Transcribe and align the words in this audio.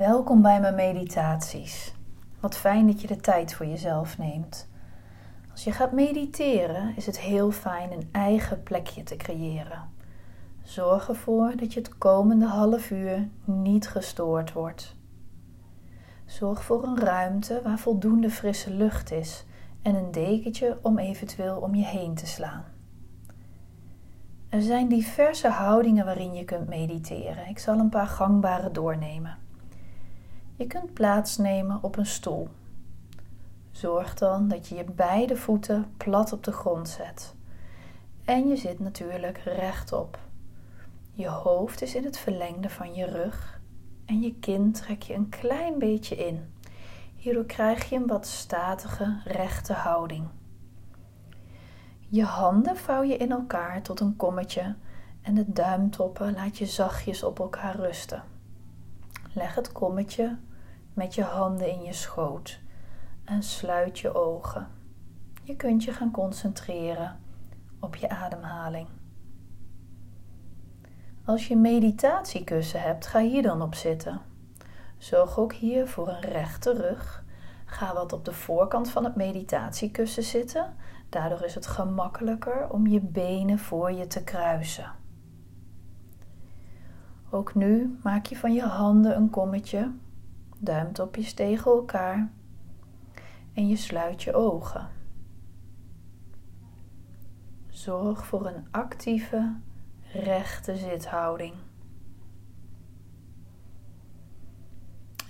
Welkom 0.00 0.42
bij 0.42 0.60
mijn 0.60 0.74
meditaties. 0.74 1.94
Wat 2.40 2.56
fijn 2.56 2.86
dat 2.86 3.00
je 3.00 3.06
de 3.06 3.16
tijd 3.16 3.54
voor 3.54 3.66
jezelf 3.66 4.18
neemt. 4.18 4.68
Als 5.50 5.64
je 5.64 5.72
gaat 5.72 5.92
mediteren 5.92 6.96
is 6.96 7.06
het 7.06 7.20
heel 7.20 7.50
fijn 7.50 7.92
een 7.92 8.08
eigen 8.12 8.62
plekje 8.62 9.02
te 9.02 9.16
creëren. 9.16 9.90
Zorg 10.62 11.08
ervoor 11.08 11.56
dat 11.56 11.72
je 11.72 11.80
het 11.80 11.98
komende 11.98 12.46
half 12.46 12.90
uur 12.90 13.28
niet 13.44 13.88
gestoord 13.88 14.52
wordt. 14.52 14.96
Zorg 16.26 16.64
voor 16.64 16.84
een 16.84 16.98
ruimte 16.98 17.60
waar 17.64 17.78
voldoende 17.78 18.30
frisse 18.30 18.74
lucht 18.74 19.12
is 19.12 19.44
en 19.82 19.94
een 19.94 20.10
dekentje 20.10 20.78
om 20.82 20.98
eventueel 20.98 21.56
om 21.56 21.74
je 21.74 21.84
heen 21.84 22.14
te 22.14 22.26
slaan. 22.26 22.64
Er 24.48 24.62
zijn 24.62 24.88
diverse 24.88 25.48
houdingen 25.48 26.04
waarin 26.04 26.34
je 26.34 26.44
kunt 26.44 26.68
mediteren. 26.68 27.48
Ik 27.48 27.58
zal 27.58 27.78
een 27.78 27.88
paar 27.88 28.06
gangbare 28.06 28.70
doornemen. 28.70 29.48
Je 30.60 30.66
kunt 30.66 30.92
plaatsnemen 30.92 31.78
op 31.82 31.96
een 31.96 32.06
stoel. 32.06 32.48
Zorg 33.70 34.14
dan 34.14 34.48
dat 34.48 34.68
je 34.68 34.74
je 34.74 34.84
beide 34.84 35.36
voeten 35.36 35.94
plat 35.96 36.32
op 36.32 36.44
de 36.44 36.52
grond 36.52 36.88
zet. 36.88 37.34
En 38.24 38.48
je 38.48 38.56
zit 38.56 38.78
natuurlijk 38.78 39.38
rechtop. 39.38 40.18
Je 41.12 41.28
hoofd 41.28 41.82
is 41.82 41.94
in 41.94 42.04
het 42.04 42.18
verlengde 42.18 42.70
van 42.70 42.94
je 42.94 43.04
rug 43.04 43.60
en 44.06 44.20
je 44.20 44.34
kin 44.34 44.72
trek 44.72 45.02
je 45.02 45.14
een 45.14 45.28
klein 45.28 45.78
beetje 45.78 46.16
in. 46.16 46.54
Hierdoor 47.16 47.46
krijg 47.46 47.88
je 47.88 47.96
een 47.96 48.06
wat 48.06 48.26
statige, 48.26 49.20
rechte 49.24 49.72
houding. 49.72 50.28
Je 52.08 52.24
handen 52.24 52.76
vouw 52.76 53.02
je 53.02 53.16
in 53.16 53.30
elkaar 53.30 53.82
tot 53.82 54.00
een 54.00 54.16
kommetje 54.16 54.74
en 55.22 55.34
de 55.34 55.52
duimtoppen 55.52 56.32
laat 56.32 56.58
je 56.58 56.66
zachtjes 56.66 57.22
op 57.22 57.38
elkaar 57.38 57.76
rusten. 57.76 58.22
Leg 59.34 59.54
het 59.54 59.72
kommetje 59.72 60.36
met 61.00 61.14
je 61.14 61.22
handen 61.22 61.70
in 61.70 61.82
je 61.82 61.92
schoot 61.92 62.60
en 63.24 63.42
sluit 63.42 63.98
je 63.98 64.14
ogen. 64.14 64.68
Je 65.42 65.56
kunt 65.56 65.84
je 65.84 65.92
gaan 65.92 66.10
concentreren 66.10 67.20
op 67.78 67.96
je 67.96 68.08
ademhaling. 68.08 68.88
Als 71.24 71.48
je 71.48 71.56
meditatiekussen 71.56 72.82
hebt, 72.82 73.06
ga 73.06 73.20
hier 73.20 73.42
dan 73.42 73.62
op 73.62 73.74
zitten. 73.74 74.20
Zorg 74.98 75.38
ook 75.38 75.52
hier 75.52 75.88
voor 75.88 76.08
een 76.08 76.20
rechte 76.20 76.72
rug. 76.72 77.24
Ga 77.64 77.94
wat 77.94 78.12
op 78.12 78.24
de 78.24 78.32
voorkant 78.32 78.90
van 78.90 79.04
het 79.04 79.16
meditatiekussen 79.16 80.22
zitten. 80.22 80.74
Daardoor 81.08 81.42
is 81.42 81.54
het 81.54 81.66
gemakkelijker 81.66 82.70
om 82.70 82.86
je 82.86 83.00
benen 83.00 83.58
voor 83.58 83.92
je 83.92 84.06
te 84.06 84.24
kruisen. 84.24 84.92
Ook 87.30 87.54
nu 87.54 87.98
maak 88.02 88.26
je 88.26 88.36
van 88.36 88.52
je 88.52 88.62
handen 88.62 89.16
een 89.16 89.30
kommetje 89.30 89.90
duimtopjes 90.60 91.34
tegen 91.34 91.70
elkaar 91.70 92.30
en 93.52 93.68
je 93.68 93.76
sluit 93.76 94.22
je 94.22 94.34
ogen. 94.34 94.88
Zorg 97.68 98.26
voor 98.26 98.46
een 98.46 98.66
actieve, 98.70 99.56
rechte 100.12 100.76
zithouding. 100.76 101.54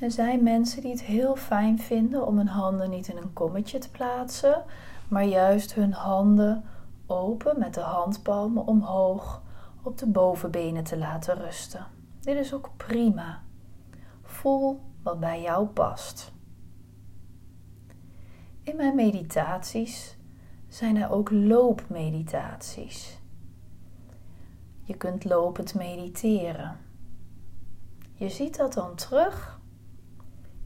Er 0.00 0.10
zijn 0.10 0.42
mensen 0.42 0.82
die 0.82 0.90
het 0.90 1.02
heel 1.02 1.36
fijn 1.36 1.78
vinden 1.78 2.26
om 2.26 2.36
hun 2.36 2.48
handen 2.48 2.90
niet 2.90 3.08
in 3.08 3.16
een 3.16 3.32
kommetje 3.32 3.78
te 3.78 3.90
plaatsen, 3.90 4.64
maar 5.08 5.24
juist 5.24 5.74
hun 5.74 5.92
handen 5.92 6.64
open 7.06 7.58
met 7.58 7.74
de 7.74 7.80
handpalmen 7.80 8.66
omhoog 8.66 9.42
op 9.82 9.98
de 9.98 10.06
bovenbenen 10.06 10.84
te 10.84 10.98
laten 10.98 11.34
rusten. 11.34 11.86
Dit 12.20 12.36
is 12.36 12.54
ook 12.54 12.70
prima. 12.76 13.42
Voel 14.22 14.80
wat 15.02 15.20
bij 15.20 15.42
jou 15.42 15.66
past. 15.66 16.32
In 18.62 18.76
mijn 18.76 18.94
meditaties 18.94 20.16
zijn 20.68 20.96
er 20.96 21.10
ook 21.10 21.30
loopmeditaties. 21.30 23.20
Je 24.82 24.96
kunt 24.96 25.24
lopend 25.24 25.74
mediteren. 25.74 26.76
Je 28.14 28.28
ziet 28.28 28.56
dat 28.56 28.72
dan 28.72 28.94
terug 28.94 29.60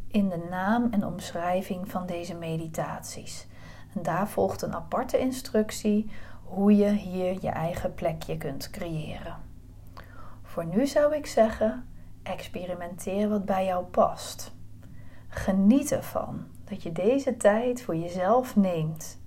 in 0.07 0.29
de 0.29 0.47
naam 0.51 0.89
en 0.91 1.07
omschrijving 1.07 1.91
van 1.91 2.07
deze 2.07 2.35
meditaties. 2.35 3.47
En 3.95 4.03
daar 4.03 4.29
volgt 4.29 4.63
een 4.63 4.75
aparte 4.75 5.19
instructie 5.19 6.11
hoe 6.45 6.77
je 6.77 6.91
hier 6.91 7.33
je 7.41 7.49
eigen 7.49 7.95
plekje 7.95 8.37
kunt 8.37 8.71
creëren. 8.71 9.37
Voor 10.43 10.65
nu 10.67 10.87
zou 10.87 11.15
ik 11.15 11.27
zeggen: 11.27 11.89
experimenteer 12.25 13.29
wat 13.29 13.45
bij 13.45 13.65
jou 13.65 13.85
past. 13.85 14.53
Geniet 15.29 15.93
ervan 15.93 16.47
dat 16.65 16.83
je 16.83 16.93
deze 16.93 17.37
tijd 17.37 17.83
voor 17.83 17.97
jezelf 17.97 18.57
neemt 18.57 19.19